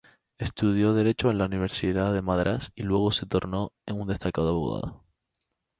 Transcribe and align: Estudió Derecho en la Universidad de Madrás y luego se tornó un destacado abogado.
Estudió 0.39 0.95
Derecho 0.95 1.29
en 1.29 1.37
la 1.37 1.45
Universidad 1.45 2.11
de 2.11 2.23
Madrás 2.23 2.71
y 2.73 2.81
luego 2.81 3.11
se 3.11 3.27
tornó 3.27 3.71
un 3.85 4.07
destacado 4.07 4.49
abogado. 4.49 5.03